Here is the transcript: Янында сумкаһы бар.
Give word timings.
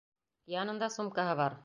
Янында 0.53 0.91
сумкаһы 0.97 1.37
бар. 1.45 1.59